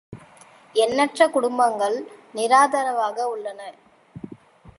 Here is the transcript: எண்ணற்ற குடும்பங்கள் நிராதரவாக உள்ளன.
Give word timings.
எண்ணற்ற 0.75 1.27
குடும்பங்கள் 1.29 1.97
நிராதரவாக 2.35 3.27
உள்ளன. 3.27 3.61